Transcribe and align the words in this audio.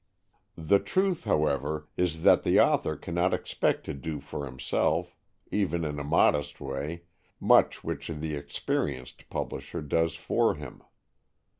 The 0.57 0.79
truth, 0.79 1.25
however, 1.25 1.87
is 1.95 2.23
that 2.23 2.41
the 2.41 2.59
author 2.59 2.95
cannot 2.97 3.35
expect 3.35 3.85
to 3.85 3.93
do 3.93 4.19
for 4.19 4.45
himself, 4.45 5.15
even 5.51 5.85
in 5.85 5.99
a 5.99 6.03
modest 6.03 6.59
way, 6.59 7.03
much 7.39 7.83
which 7.83 8.07
the 8.07 8.33
experienced 8.35 9.29
publisher 9.29 9.83
does 9.83 10.15
for 10.15 10.55
him. 10.55 10.81